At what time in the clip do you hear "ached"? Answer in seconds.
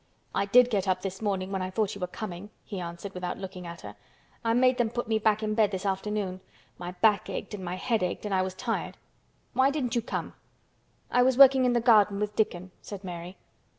7.29-7.53, 8.01-8.25